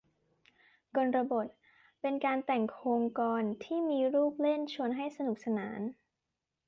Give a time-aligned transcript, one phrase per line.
[0.95, 1.47] กลบท
[2.01, 5.79] เป็นการแต่งโคลงกลอนที่มีลูกเล่นชวนให้สนุกสนาน